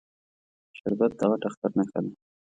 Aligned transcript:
شربت 0.77 1.11
د 1.19 1.21
غټ 1.29 1.41
اختر 1.49 1.71
نښه 1.77 1.99
ده 2.03 2.11